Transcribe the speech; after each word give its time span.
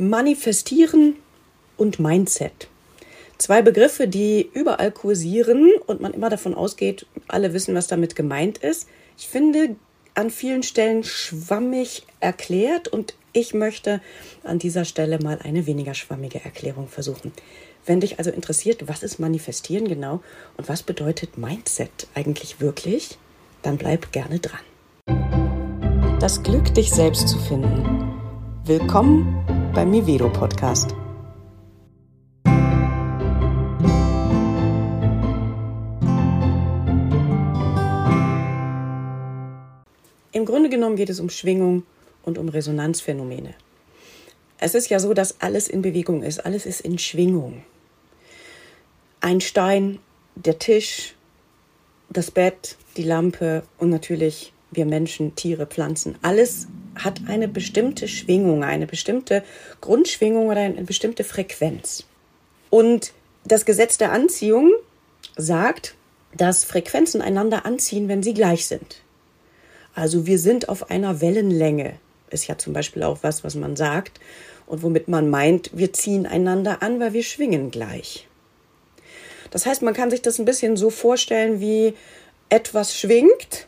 Manifestieren 0.00 1.16
und 1.76 1.98
Mindset. 1.98 2.68
Zwei 3.36 3.62
Begriffe, 3.62 4.06
die 4.06 4.48
überall 4.54 4.92
kursieren 4.92 5.72
und 5.86 6.00
man 6.00 6.14
immer 6.14 6.30
davon 6.30 6.54
ausgeht, 6.54 7.06
alle 7.26 7.52
wissen, 7.52 7.74
was 7.74 7.88
damit 7.88 8.14
gemeint 8.14 8.58
ist. 8.58 8.88
Ich 9.16 9.26
finde 9.26 9.74
an 10.14 10.30
vielen 10.30 10.62
Stellen 10.62 11.02
schwammig 11.02 12.04
erklärt 12.20 12.86
und 12.86 13.14
ich 13.32 13.54
möchte 13.54 14.00
an 14.44 14.60
dieser 14.60 14.84
Stelle 14.84 15.18
mal 15.18 15.40
eine 15.42 15.66
weniger 15.66 15.94
schwammige 15.94 16.44
Erklärung 16.44 16.86
versuchen. 16.86 17.32
Wenn 17.84 17.98
dich 17.98 18.18
also 18.18 18.30
interessiert, 18.30 18.86
was 18.86 19.02
ist 19.02 19.18
Manifestieren 19.18 19.88
genau 19.88 20.22
und 20.56 20.68
was 20.68 20.84
bedeutet 20.84 21.38
Mindset 21.38 22.06
eigentlich 22.14 22.60
wirklich, 22.60 23.18
dann 23.62 23.78
bleib 23.78 24.12
gerne 24.12 24.38
dran. 24.38 24.60
Das 26.20 26.44
Glück, 26.44 26.72
dich 26.74 26.92
selbst 26.92 27.26
zu 27.26 27.38
finden. 27.38 28.12
Willkommen 28.64 29.57
beim 29.78 29.92
Mivero 29.92 30.28
Podcast. 30.28 30.90
Im 40.32 40.44
Grunde 40.44 40.68
genommen 40.68 40.96
geht 40.96 41.10
es 41.10 41.20
um 41.20 41.30
Schwingung 41.30 41.84
und 42.24 42.38
um 42.38 42.48
Resonanzphänomene. 42.48 43.54
Es 44.58 44.74
ist 44.74 44.88
ja 44.88 44.98
so, 44.98 45.14
dass 45.14 45.40
alles 45.40 45.68
in 45.68 45.82
Bewegung 45.82 46.24
ist, 46.24 46.44
alles 46.44 46.66
ist 46.66 46.80
in 46.80 46.98
Schwingung. 46.98 47.62
Ein 49.20 49.40
Stein, 49.40 50.00
der 50.34 50.58
Tisch, 50.58 51.14
das 52.10 52.32
Bett, 52.32 52.76
die 52.96 53.04
Lampe 53.04 53.62
und 53.78 53.90
natürlich 53.90 54.52
wir 54.70 54.84
Menschen, 54.84 55.34
Tiere, 55.34 55.66
Pflanzen, 55.66 56.16
alles 56.22 56.66
hat 56.94 57.20
eine 57.26 57.48
bestimmte 57.48 58.08
Schwingung, 58.08 58.64
eine 58.64 58.86
bestimmte 58.86 59.42
Grundschwingung 59.80 60.48
oder 60.48 60.60
eine 60.60 60.82
bestimmte 60.82 61.24
Frequenz. 61.24 62.04
Und 62.70 63.12
das 63.44 63.64
Gesetz 63.64 63.98
der 63.98 64.12
Anziehung 64.12 64.72
sagt, 65.36 65.94
dass 66.36 66.64
Frequenzen 66.64 67.22
einander 67.22 67.64
anziehen, 67.64 68.08
wenn 68.08 68.22
sie 68.22 68.34
gleich 68.34 68.66
sind. 68.66 69.02
Also 69.94 70.26
wir 70.26 70.38
sind 70.38 70.68
auf 70.68 70.90
einer 70.90 71.20
Wellenlänge. 71.20 71.94
Ist 72.30 72.46
ja 72.46 72.58
zum 72.58 72.72
Beispiel 72.72 73.02
auch 73.02 73.18
was, 73.22 73.42
was 73.44 73.54
man 73.54 73.74
sagt 73.76 74.20
und 74.66 74.82
womit 74.82 75.08
man 75.08 75.30
meint, 75.30 75.70
wir 75.72 75.92
ziehen 75.92 76.26
einander 76.26 76.82
an, 76.82 77.00
weil 77.00 77.14
wir 77.14 77.22
schwingen 77.22 77.70
gleich. 77.70 78.28
Das 79.50 79.64
heißt, 79.64 79.82
man 79.82 79.94
kann 79.94 80.10
sich 80.10 80.20
das 80.20 80.38
ein 80.38 80.44
bisschen 80.44 80.76
so 80.76 80.90
vorstellen, 80.90 81.60
wie 81.60 81.94
etwas 82.50 82.98
schwingt 82.98 83.67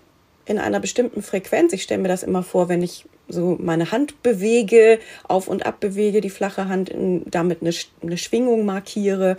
in 0.50 0.58
einer 0.58 0.80
bestimmten 0.80 1.22
Frequenz. 1.22 1.72
Ich 1.72 1.84
stelle 1.84 2.02
mir 2.02 2.08
das 2.08 2.24
immer 2.24 2.42
vor, 2.42 2.68
wenn 2.68 2.82
ich 2.82 3.04
so 3.28 3.56
meine 3.60 3.92
Hand 3.92 4.20
bewege, 4.24 4.98
auf 5.22 5.46
und 5.46 5.64
ab 5.64 5.78
bewege, 5.78 6.20
die 6.20 6.28
flache 6.28 6.68
Hand, 6.68 6.92
damit 7.26 7.62
eine, 7.62 7.72
eine 8.02 8.18
Schwingung 8.18 8.64
markiere. 8.64 9.36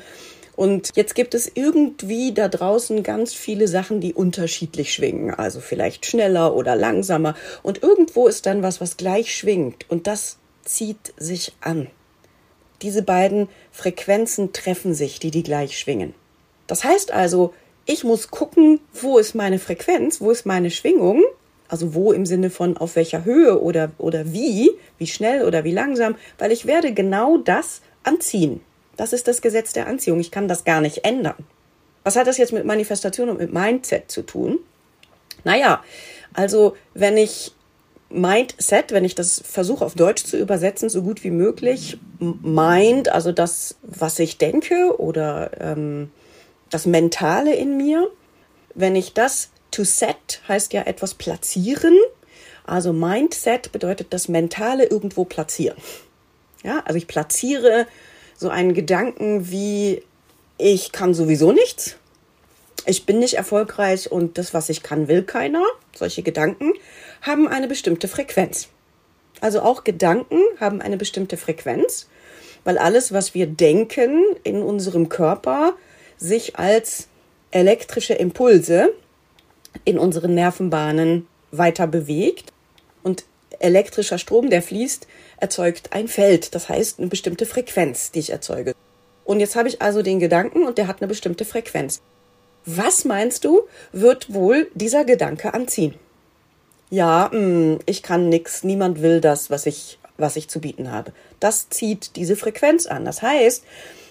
Und 0.56 0.92
jetzt 0.96 1.14
gibt 1.14 1.34
es 1.34 1.52
irgendwie 1.54 2.34
da 2.34 2.48
draußen 2.48 3.04
ganz 3.04 3.34
viele 3.34 3.68
Sachen, 3.68 4.00
die 4.00 4.14
unterschiedlich 4.14 4.94
schwingen. 4.94 5.34
Also 5.34 5.60
vielleicht 5.60 6.06
schneller 6.06 6.56
oder 6.56 6.78
langsamer. 6.78 7.36
Und 7.62 7.84
irgendwo 7.84 8.28
ist 8.28 8.46
dann 8.46 8.64
was, 8.64 8.80
was 8.80 8.96
gleich 8.96 9.36
schwingt. 9.36 9.90
Und 9.90 10.08
das 10.08 10.38
zieht 10.64 11.14
sich 11.18 11.52
an. 11.60 11.88
Diese 12.82 13.04
beiden 13.04 13.50
Frequenzen 13.72 14.54
treffen 14.54 14.94
sich, 14.94 15.20
die 15.20 15.32
die 15.32 15.44
gleich 15.44 15.78
schwingen. 15.78 16.14
Das 16.68 16.86
heißt 16.86 17.12
also, 17.12 17.54
ich 17.86 18.04
muss 18.04 18.30
gucken, 18.30 18.80
wo 18.94 19.18
ist 19.18 19.36
meine 19.36 19.60
Frequenz, 19.60 20.22
wo 20.22 20.32
ist 20.32 20.46
meine 20.46 20.72
Schwingung, 20.72 21.24
also 21.68 21.94
wo 21.94 22.12
im 22.12 22.26
Sinne 22.26 22.50
von 22.50 22.78
auf 22.78 22.96
welcher 22.96 23.26
Höhe 23.26 23.62
oder, 23.62 23.92
oder 23.98 24.34
wie, 24.34 24.72
wie 24.98 25.08
schnell 25.08 25.46
oder 25.46 25.64
wie 25.64 25.72
langsam, 25.72 26.16
weil 26.38 26.52
ich 26.52 26.66
werde 26.66 26.94
genau 26.94 27.38
das 27.38 27.82
anziehen. 28.04 28.62
Das 28.98 29.14
ist 29.14 29.28
das 29.28 29.42
Gesetz 29.42 29.74
der 29.74 29.88
Anziehung. 29.88 30.20
Ich 30.20 30.32
kann 30.32 30.48
das 30.48 30.64
gar 30.64 30.82
nicht 30.82 31.06
ändern. 31.06 31.36
Was 32.04 32.16
hat 32.16 32.28
das 32.28 32.38
jetzt 32.38 32.54
mit 32.54 32.66
Manifestation 32.66 33.30
und 33.30 33.40
mit 33.40 33.54
Mindset 33.54 34.12
zu 34.12 34.24
tun? 34.24 34.60
Naja, 35.44 35.84
also 36.34 36.76
wenn 36.94 37.18
ich 37.18 37.54
Mindset, 38.10 38.92
wenn 38.92 39.06
ich 39.06 39.16
das 39.16 39.42
versuche 39.44 39.86
auf 39.86 39.96
Deutsch 39.96 40.24
zu 40.26 40.38
übersetzen, 40.38 40.90
so 40.90 41.02
gut 41.02 41.24
wie 41.24 41.32
möglich, 41.32 41.98
Mind, 42.20 43.10
also 43.10 43.32
das, 43.32 43.76
was 43.82 44.20
ich 44.20 44.38
denke 44.38 45.00
oder 45.00 45.52
ähm, 45.60 46.12
das 46.72 46.88
Mentale 46.88 47.54
in 47.56 47.78
mir. 47.78 48.10
Wenn 48.74 48.96
ich 48.96 49.14
das 49.14 49.52
to 49.72 49.84
set 49.84 50.42
heißt 50.48 50.74
ja 50.74 50.84
etwas 50.84 51.14
platzieren. 51.14 51.98
Also 52.66 52.94
Mindset 52.94 53.72
bedeutet 53.72 54.08
das 54.14 54.28
Mentale 54.28 54.86
irgendwo 54.86 55.26
platzieren. 55.26 55.78
Ja, 56.64 56.82
also 56.86 56.98
ich 56.98 57.08
platziere 57.08 57.88
so 58.38 58.50
einen 58.50 58.74
Gedanken 58.74 59.50
wie 59.50 60.04
ich 60.58 60.92
kann 60.92 61.14
sowieso 61.14 61.52
nichts. 61.52 61.96
Ich 62.86 63.06
bin 63.06 63.20
nicht 63.20 63.34
erfolgreich 63.36 64.12
und 64.12 64.38
das, 64.38 64.54
was 64.54 64.70
ich 64.70 64.84
kann, 64.84 65.08
will 65.08 65.24
keiner. 65.24 65.64
Solche 65.96 66.22
Gedanken 66.22 66.74
haben 67.22 67.48
eine 67.48 67.68
bestimmte 67.68 68.08
Frequenz. 68.08 68.70
Also 69.40 69.62
auch 69.62 69.84
Gedanken 69.84 70.40
haben 70.60 70.82
eine 70.82 70.98
bestimmte 70.98 71.38
Frequenz, 71.38 72.08
weil 72.64 72.78
alles, 72.78 73.12
was 73.12 73.34
wir 73.34 73.48
denken 73.48 74.24
in 74.44 74.62
unserem 74.62 75.10
Körper, 75.10 75.74
sich 76.22 76.58
als 76.58 77.08
elektrische 77.50 78.14
Impulse 78.14 78.94
in 79.84 79.98
unseren 79.98 80.34
Nervenbahnen 80.36 81.28
weiter 81.52 81.88
bewegt. 81.88 82.54
Und 83.04 83.26
elektrischer 83.60 84.18
Strom, 84.18 84.50
der 84.50 84.62
fließt, 84.62 85.08
erzeugt 85.38 85.92
ein 85.92 86.08
Feld, 86.08 86.56
das 86.56 86.70
heißt 86.70 87.00
eine 87.00 87.08
bestimmte 87.08 87.46
Frequenz, 87.46 88.12
die 88.12 88.20
ich 88.20 88.30
erzeuge. 88.30 88.74
Und 89.26 89.40
jetzt 89.40 89.56
habe 89.56 89.68
ich 89.68 89.82
also 89.82 90.02
den 90.02 90.20
Gedanken 90.20 90.66
und 90.66 90.78
der 90.78 90.88
hat 90.88 91.02
eine 91.02 91.08
bestimmte 91.08 91.46
Frequenz. 91.46 92.02
Was 92.66 93.06
meinst 93.06 93.44
du, 93.44 93.62
wird 93.92 94.34
wohl 94.34 94.70
dieser 94.76 95.04
Gedanke 95.04 95.54
anziehen? 95.54 95.96
Ja, 96.90 97.30
mh, 97.32 97.40
hm, 97.40 97.80
ich 97.86 98.04
kann 98.04 98.30
nichts, 98.30 98.64
niemand 98.64 99.02
will 99.02 99.22
das, 99.22 99.50
was 99.50 99.66
ich, 99.66 99.98
was 100.18 100.36
ich 100.36 100.48
zu 100.48 100.60
bieten 100.60 100.92
habe. 100.92 101.14
Das 101.40 101.70
zieht 101.70 102.16
diese 102.16 102.36
Frequenz 102.36 102.86
an. 102.86 103.06
Das 103.06 103.22
heißt, 103.22 103.64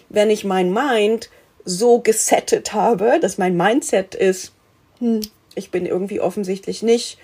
wenn 0.08 0.30
ich 0.30 0.44
mein 0.44 0.72
Mind 0.72 1.30
so 1.64 2.00
gesettet 2.00 2.72
habe, 2.72 3.18
dass 3.20 3.38
mein 3.38 3.56
Mindset 3.56 4.14
ist, 4.14 4.52
hm, 4.98 5.20
ich 5.54 5.70
bin 5.70 5.86
irgendwie 5.86 6.20
offensichtlich 6.20 6.82
nicht 6.82 7.18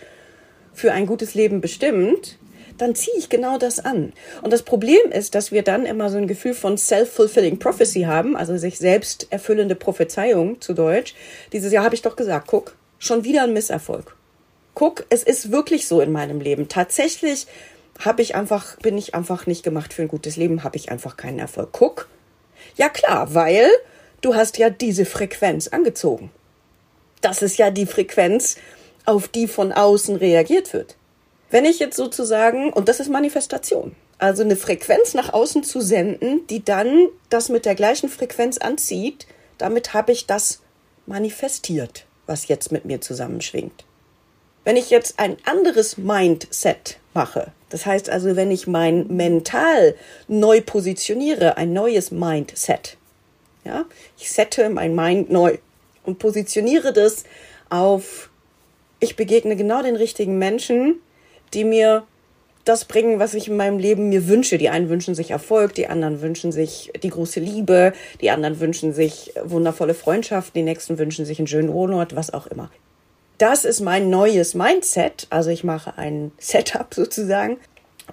für 0.72 0.92
ein 0.92 1.06
gutes 1.06 1.34
Leben 1.34 1.60
bestimmt, 1.60 2.38
dann 2.78 2.94
ziehe 2.94 3.16
ich 3.16 3.28
genau 3.28 3.58
das 3.58 3.84
an. 3.84 4.12
Und 4.42 4.52
das 4.52 4.62
Problem 4.62 5.10
ist, 5.10 5.34
dass 5.34 5.52
wir 5.52 5.62
dann 5.62 5.86
immer 5.86 6.10
so 6.10 6.18
ein 6.18 6.26
Gefühl 6.26 6.54
von 6.54 6.76
self-fulfilling 6.76 7.58
prophecy 7.58 8.02
haben, 8.02 8.36
also 8.36 8.56
sich 8.56 8.78
selbst 8.78 9.28
erfüllende 9.30 9.74
Prophezeiung 9.74 10.60
zu 10.60 10.74
Deutsch. 10.74 11.14
Dieses 11.52 11.72
Jahr 11.72 11.84
habe 11.84 11.94
ich 11.94 12.02
doch 12.02 12.16
gesagt, 12.16 12.46
guck, 12.48 12.76
schon 12.98 13.24
wieder 13.24 13.44
ein 13.44 13.52
Misserfolg. 13.52 14.14
Guck, 14.74 15.06
es 15.08 15.22
ist 15.22 15.50
wirklich 15.50 15.88
so 15.88 16.00
in 16.00 16.12
meinem 16.12 16.40
Leben. 16.40 16.68
Tatsächlich 16.68 17.46
habe 18.00 18.20
ich 18.20 18.34
einfach, 18.34 18.76
bin 18.80 18.98
ich 18.98 19.14
einfach 19.14 19.46
nicht 19.46 19.62
gemacht 19.62 19.94
für 19.94 20.02
ein 20.02 20.08
gutes 20.08 20.36
Leben, 20.36 20.64
habe 20.64 20.76
ich 20.76 20.90
einfach 20.90 21.16
keinen 21.16 21.38
Erfolg. 21.38 21.70
Guck. 21.72 22.08
Ja 22.76 22.90
klar, 22.90 23.32
weil 23.34 23.70
du 24.20 24.34
hast 24.34 24.58
ja 24.58 24.70
diese 24.70 25.04
Frequenz 25.04 25.68
angezogen. 25.68 26.30
Das 27.20 27.42
ist 27.42 27.56
ja 27.58 27.70
die 27.70 27.86
Frequenz, 27.86 28.56
auf 29.04 29.28
die 29.28 29.46
von 29.46 29.72
außen 29.72 30.16
reagiert 30.16 30.72
wird. 30.72 30.96
Wenn 31.50 31.64
ich 31.64 31.78
jetzt 31.78 31.96
sozusagen, 31.96 32.72
und 32.72 32.88
das 32.88 33.00
ist 33.00 33.08
Manifestation, 33.08 33.94
also 34.18 34.42
eine 34.42 34.56
Frequenz 34.56 35.14
nach 35.14 35.32
außen 35.32 35.62
zu 35.62 35.80
senden, 35.80 36.46
die 36.48 36.64
dann 36.64 37.08
das 37.28 37.48
mit 37.48 37.64
der 37.64 37.74
gleichen 37.74 38.08
Frequenz 38.08 38.58
anzieht, 38.58 39.26
damit 39.58 39.94
habe 39.94 40.12
ich 40.12 40.26
das 40.26 40.60
manifestiert, 41.06 42.06
was 42.26 42.48
jetzt 42.48 42.72
mit 42.72 42.84
mir 42.84 43.00
zusammenschwingt. 43.00 43.84
Wenn 44.64 44.76
ich 44.76 44.90
jetzt 44.90 45.20
ein 45.20 45.36
anderes 45.44 45.96
Mindset 45.96 46.98
mache, 47.14 47.52
das 47.68 47.86
heißt 47.86 48.10
also, 48.10 48.34
wenn 48.34 48.50
ich 48.50 48.66
mein 48.66 49.06
Mental 49.08 49.94
neu 50.26 50.60
positioniere, 50.60 51.56
ein 51.56 51.72
neues 51.72 52.10
Mindset, 52.10 52.96
ja, 53.66 53.84
ich 54.18 54.30
sette 54.30 54.70
mein 54.70 54.94
Mind 54.94 55.30
neu 55.30 55.58
und 56.04 56.18
positioniere 56.18 56.92
das 56.92 57.24
auf, 57.68 58.30
ich 59.00 59.16
begegne 59.16 59.56
genau 59.56 59.82
den 59.82 59.96
richtigen 59.96 60.38
Menschen, 60.38 61.00
die 61.52 61.64
mir 61.64 62.06
das 62.64 62.84
bringen, 62.84 63.18
was 63.18 63.34
ich 63.34 63.48
in 63.48 63.56
meinem 63.56 63.78
Leben 63.78 64.08
mir 64.08 64.26
wünsche. 64.26 64.58
Die 64.58 64.68
einen 64.68 64.88
wünschen 64.88 65.14
sich 65.14 65.30
Erfolg, 65.30 65.74
die 65.74 65.86
anderen 65.86 66.20
wünschen 66.20 66.50
sich 66.50 66.92
die 67.02 67.10
große 67.10 67.40
Liebe, 67.40 67.92
die 68.20 68.30
anderen 68.30 68.58
wünschen 68.58 68.92
sich 68.92 69.32
wundervolle 69.44 69.94
Freundschaften, 69.94 70.60
die 70.60 70.64
nächsten 70.64 70.98
wünschen 70.98 71.24
sich 71.24 71.38
einen 71.38 71.46
schönen 71.46 71.72
Wohnort, 71.72 72.16
was 72.16 72.32
auch 72.32 72.46
immer. 72.46 72.70
Das 73.38 73.64
ist 73.64 73.80
mein 73.80 74.10
neues 74.10 74.54
Mindset. 74.54 75.26
Also 75.30 75.50
ich 75.50 75.62
mache 75.62 75.96
ein 75.96 76.32
Setup 76.38 76.92
sozusagen 76.92 77.58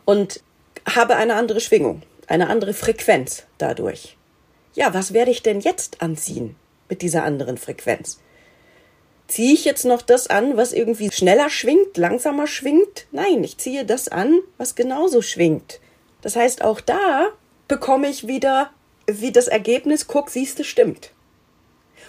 und 0.05 0.41
habe 0.87 1.15
eine 1.15 1.35
andere 1.35 1.59
Schwingung, 1.59 2.01
eine 2.27 2.49
andere 2.49 2.73
Frequenz 2.73 3.43
dadurch 3.57 4.17
ja, 4.73 4.93
was 4.93 5.13
werde 5.13 5.31
ich 5.31 5.43
denn 5.43 5.59
jetzt 5.59 6.01
anziehen 6.01 6.55
mit 6.89 7.01
dieser 7.01 7.23
anderen 7.23 7.57
Frequenz? 7.57 8.19
Ziehe 9.27 9.53
ich 9.53 9.65
jetzt 9.65 9.85
noch 9.85 10.01
das 10.01 10.27
an, 10.27 10.57
was 10.57 10.73
irgendwie 10.73 11.11
schneller 11.11 11.49
schwingt, 11.49 11.97
langsamer 11.97 12.47
schwingt? 12.47 13.07
Nein, 13.11 13.43
ich 13.43 13.57
ziehe 13.57 13.85
das 13.85 14.07
an, 14.09 14.39
was 14.57 14.75
genauso 14.75 15.21
schwingt. 15.21 15.79
Das 16.21 16.35
heißt, 16.35 16.63
auch 16.63 16.81
da 16.81 17.29
bekomme 17.67 18.09
ich 18.09 18.27
wieder 18.27 18.69
wie 19.07 19.31
das 19.31 19.47
Ergebnis, 19.47 20.07
guck, 20.07 20.29
siehst 20.29 20.59
du, 20.59 20.63
stimmt. 20.63 21.11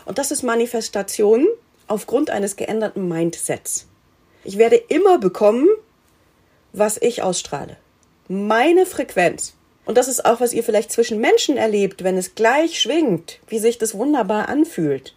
Und 0.05 0.19
das 0.19 0.31
ist 0.31 0.43
Manifestation 0.43 1.47
aufgrund 1.87 2.31
eines 2.31 2.57
geänderten 2.57 3.09
Mindsets. 3.09 3.87
Ich 4.45 4.59
werde 4.59 4.77
immer 4.77 5.19
bekommen, 5.19 5.67
was 6.73 6.99
ich 7.01 7.23
ausstrahle. 7.23 7.77
Meine 8.29 8.87
Frequenz. 8.87 9.55
Und 9.87 9.99
das 9.99 10.09
ist 10.09 10.25
auch, 10.25 10.41
was 10.41 10.53
ihr 10.53 10.65
vielleicht 10.65 10.93
zwischen 10.93 11.21
Menschen 11.21 11.57
erlebt, 11.57 12.05
wenn 12.05 12.17
es 12.17 12.35
gleich 12.35 12.81
schwingt, 12.81 13.41
wie 13.49 13.59
sich 13.59 13.79
das 13.79 13.95
wunderbar 13.95 14.49
anfühlt. 14.49 15.15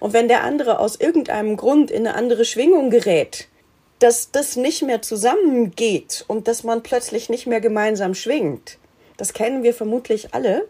Und 0.00 0.12
wenn 0.12 0.28
der 0.28 0.42
andere 0.42 0.78
aus 0.80 0.96
irgendeinem 0.96 1.56
Grund 1.56 1.90
in 1.90 2.06
eine 2.06 2.16
andere 2.16 2.44
Schwingung 2.44 2.90
gerät, 2.90 3.48
dass 4.00 4.32
das 4.32 4.56
nicht 4.56 4.82
mehr 4.82 5.00
zusammengeht 5.00 6.24
und 6.26 6.48
dass 6.48 6.64
man 6.64 6.82
plötzlich 6.82 7.28
nicht 7.28 7.46
mehr 7.46 7.60
gemeinsam 7.60 8.14
schwingt. 8.14 8.78
Das 9.16 9.32
kennen 9.32 9.62
wir 9.62 9.72
vermutlich 9.72 10.34
alle. 10.34 10.68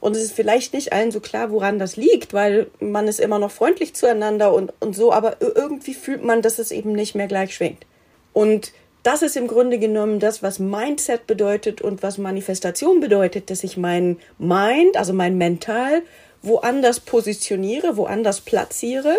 Und 0.00 0.16
es 0.16 0.22
ist 0.24 0.32
vielleicht 0.32 0.74
nicht 0.74 0.92
allen 0.92 1.12
so 1.12 1.20
klar, 1.20 1.50
woran 1.50 1.78
das 1.78 1.96
liegt, 1.96 2.34
weil 2.34 2.66
man 2.80 3.08
ist 3.08 3.20
immer 3.20 3.38
noch 3.38 3.50
freundlich 3.50 3.94
zueinander 3.94 4.52
und, 4.52 4.72
und 4.80 4.94
so, 4.94 5.12
aber 5.12 5.40
irgendwie 5.40 5.94
fühlt 5.94 6.22
man, 6.22 6.42
dass 6.42 6.58
es 6.58 6.70
eben 6.70 6.92
nicht 6.92 7.14
mehr 7.14 7.28
gleich 7.28 7.54
schwingt. 7.54 7.86
Und 8.32 8.72
das 9.06 9.22
ist 9.22 9.36
im 9.36 9.46
Grunde 9.46 9.78
genommen 9.78 10.18
das, 10.18 10.42
was 10.42 10.58
Mindset 10.58 11.28
bedeutet 11.28 11.80
und 11.80 12.02
was 12.02 12.18
Manifestation 12.18 12.98
bedeutet, 12.98 13.50
dass 13.50 13.62
ich 13.62 13.76
mein 13.76 14.18
Mind, 14.36 14.96
also 14.96 15.12
mein 15.12 15.38
Mental, 15.38 16.02
woanders 16.42 16.98
positioniere, 16.98 17.96
woanders 17.96 18.40
platziere. 18.40 19.16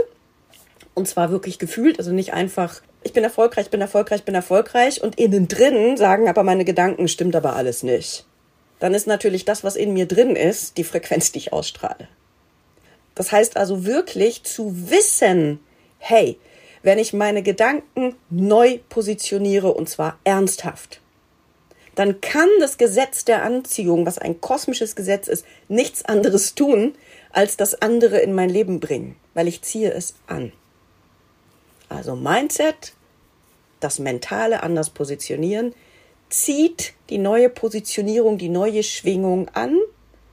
Und 0.93 1.07
zwar 1.07 1.31
wirklich 1.31 1.57
gefühlt, 1.57 1.99
also 1.99 2.11
nicht 2.11 2.33
einfach, 2.33 2.81
ich 3.01 3.13
bin 3.13 3.23
erfolgreich, 3.23 3.69
bin 3.69 3.79
erfolgreich, 3.79 4.23
bin 4.23 4.35
erfolgreich 4.35 5.01
und 5.01 5.17
innen 5.17 5.47
drin 5.47 5.95
sagen 5.95 6.27
aber 6.27 6.43
meine 6.43 6.65
Gedanken, 6.65 7.07
stimmt 7.07 7.37
aber 7.37 7.55
alles 7.55 7.81
nicht. 7.81 8.25
Dann 8.79 8.93
ist 8.93 9.07
natürlich 9.07 9.45
das, 9.45 9.63
was 9.63 9.77
in 9.77 9.93
mir 9.93 10.05
drin 10.05 10.35
ist, 10.35 10.77
die 10.77 10.83
Frequenz, 10.83 11.31
die 11.31 11.39
ich 11.39 11.53
ausstrahle. 11.53 12.09
Das 13.15 13.31
heißt 13.31 13.55
also 13.55 13.85
wirklich 13.85 14.43
zu 14.43 14.89
wissen, 14.89 15.61
hey, 15.97 16.37
wenn 16.83 16.99
ich 16.99 17.13
meine 17.13 17.43
Gedanken 17.43 18.15
neu 18.29 18.79
positioniere 18.89 19.73
und 19.73 19.89
zwar 19.89 20.19
ernsthaft, 20.23 21.01
dann 21.95 22.21
kann 22.21 22.47
das 22.59 22.77
Gesetz 22.77 23.25
der 23.25 23.43
Anziehung, 23.43 24.05
was 24.05 24.19
ein 24.19 24.39
kosmisches 24.39 24.95
Gesetz 24.95 25.27
ist, 25.27 25.45
nichts 25.67 26.05
anderes 26.05 26.53
tun, 26.53 26.93
als 27.31 27.57
das 27.57 27.81
andere 27.81 28.19
in 28.19 28.33
mein 28.33 28.49
Leben 28.49 28.79
bringen, 28.79 29.15
weil 29.33 29.47
ich 29.47 29.63
ziehe 29.63 29.91
es 29.91 30.13
an. 30.27 30.51
Also 31.89 32.15
Mindset, 32.15 32.93
das 33.79 33.97
Mentale 33.97 34.61
anders 34.61 34.91
positionieren, 34.91 35.73
zieht 36.29 36.93
die 37.09 37.17
neue 37.17 37.49
Positionierung, 37.49 38.37
die 38.37 38.49
neue 38.49 38.83
Schwingung 38.83 39.49
an 39.49 39.77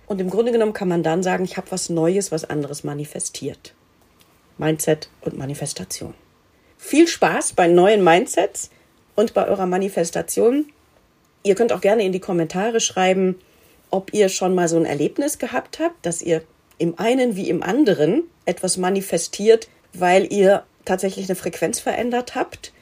und 0.06 0.20
im 0.20 0.31
Grunde 0.31 0.52
genommen 0.52 0.73
kann 0.73 0.88
man 0.88 1.02
dann 1.02 1.23
sagen, 1.23 1.44
ich 1.44 1.56
habe 1.56 1.70
was 1.70 1.88
Neues, 1.88 2.31
was 2.31 2.44
anderes 2.44 2.85
manifestiert. 2.85 3.75
Mindset 4.58 5.08
und 5.23 5.38
Manifestation. 5.38 6.14
Viel 6.78 7.08
Spaß 7.08 7.54
bei 7.54 7.66
neuen 7.66 8.04
Mindsets 8.04 8.70
und 9.14 9.34
bei 9.34 9.46
eurer 9.46 9.66
Manifestation. 9.66 10.66
Ihr 11.42 11.54
könnt 11.54 11.72
auch 11.72 11.80
gerne 11.80 12.04
in 12.04 12.12
die 12.12 12.20
Kommentare 12.20 12.80
schreiben, 12.80 13.36
ob 13.90 14.12
ihr 14.12 14.28
schon 14.28 14.54
mal 14.54 14.68
so 14.68 14.76
ein 14.76 14.86
Erlebnis 14.86 15.38
gehabt 15.38 15.78
habt, 15.78 16.04
dass 16.04 16.22
ihr 16.22 16.42
im 16.78 16.98
einen 16.98 17.36
wie 17.36 17.48
im 17.48 17.62
anderen 17.62 18.24
etwas 18.44 18.76
manifestiert, 18.76 19.68
weil 19.92 20.32
ihr 20.32 20.64
tatsächlich 20.84 21.28
eine 21.28 21.36
Frequenz 21.36 21.80
verändert 21.80 22.34
habt. 22.34 22.72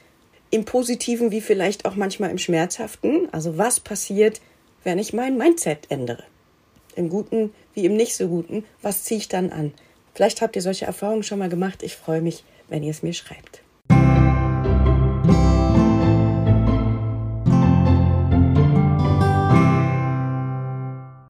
Im 0.49 0.65
positiven 0.65 1.31
wie 1.31 1.41
vielleicht 1.41 1.85
auch 1.85 1.95
manchmal 1.95 2.31
im 2.31 2.37
schmerzhaften. 2.37 3.27
Also 3.31 3.57
was 3.57 3.79
passiert, 3.79 4.41
wenn 4.83 4.99
ich 4.99 5.13
mein 5.13 5.37
Mindset 5.37 5.89
ändere? 5.89 6.23
Im 6.95 7.09
guten 7.09 7.53
wie 7.73 7.85
im 7.85 7.95
nicht 7.95 8.15
so 8.15 8.27
guten. 8.27 8.65
Was 8.81 9.03
ziehe 9.03 9.19
ich 9.19 9.27
dann 9.27 9.51
an? 9.51 9.73
Vielleicht 10.13 10.41
habt 10.41 10.55
ihr 10.55 10.61
solche 10.61 10.85
Erfahrungen 10.85 11.23
schon 11.23 11.39
mal 11.39 11.49
gemacht. 11.49 11.81
Ich 11.81 11.95
freue 11.95 12.21
mich, 12.21 12.43
wenn 12.69 12.83
ihr 12.83 12.91
es 12.91 13.01
mir 13.01 13.13
schreibt. 13.13 13.62